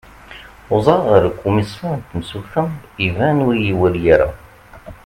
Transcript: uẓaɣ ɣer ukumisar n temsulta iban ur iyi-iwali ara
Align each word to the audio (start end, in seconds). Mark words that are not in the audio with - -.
uẓaɣ 0.73 1.01
ɣer 1.11 1.23
ukumisar 1.29 1.93
n 1.97 2.01
temsulta 2.09 2.63
iban 3.05 3.37
ur 3.47 3.53
iyi-iwali 3.57 4.01
ara 4.13 4.29